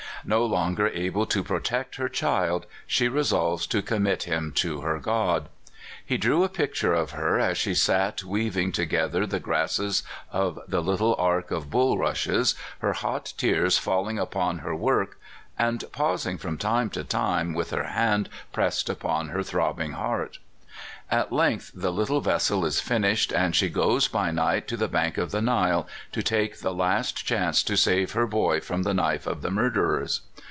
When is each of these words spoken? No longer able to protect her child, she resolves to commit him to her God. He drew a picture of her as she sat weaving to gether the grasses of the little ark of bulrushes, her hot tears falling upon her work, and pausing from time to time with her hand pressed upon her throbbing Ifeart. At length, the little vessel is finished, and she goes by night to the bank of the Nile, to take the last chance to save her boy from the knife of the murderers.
No 0.23 0.45
longer 0.45 0.87
able 0.89 1.25
to 1.25 1.41
protect 1.43 1.95
her 1.95 2.07
child, 2.07 2.67
she 2.85 3.07
resolves 3.07 3.65
to 3.65 3.81
commit 3.81 4.21
him 4.23 4.51
to 4.57 4.81
her 4.81 4.99
God. 4.99 5.49
He 6.05 6.15
drew 6.19 6.43
a 6.43 6.47
picture 6.49 6.93
of 6.93 7.09
her 7.13 7.39
as 7.39 7.57
she 7.57 7.73
sat 7.73 8.23
weaving 8.23 8.71
to 8.73 8.85
gether 8.85 9.25
the 9.25 9.39
grasses 9.39 10.03
of 10.31 10.59
the 10.67 10.81
little 10.83 11.15
ark 11.17 11.49
of 11.49 11.71
bulrushes, 11.71 12.53
her 12.81 12.93
hot 12.93 13.33
tears 13.35 13.79
falling 13.79 14.19
upon 14.19 14.59
her 14.59 14.75
work, 14.75 15.19
and 15.57 15.83
pausing 15.91 16.37
from 16.37 16.55
time 16.59 16.91
to 16.91 17.03
time 17.03 17.55
with 17.55 17.71
her 17.71 17.85
hand 17.85 18.29
pressed 18.53 18.89
upon 18.91 19.29
her 19.29 19.41
throbbing 19.41 19.93
Ifeart. 19.93 20.37
At 21.11 21.33
length, 21.33 21.71
the 21.75 21.91
little 21.91 22.21
vessel 22.21 22.63
is 22.63 22.79
finished, 22.79 23.33
and 23.33 23.53
she 23.53 23.67
goes 23.67 24.07
by 24.07 24.31
night 24.31 24.65
to 24.69 24.77
the 24.77 24.87
bank 24.87 25.17
of 25.17 25.31
the 25.31 25.41
Nile, 25.41 25.85
to 26.13 26.23
take 26.23 26.61
the 26.61 26.73
last 26.73 27.25
chance 27.25 27.63
to 27.63 27.75
save 27.75 28.13
her 28.13 28.25
boy 28.25 28.61
from 28.61 28.83
the 28.83 28.93
knife 28.93 29.27
of 29.27 29.41
the 29.41 29.51
murderers. 29.51 30.21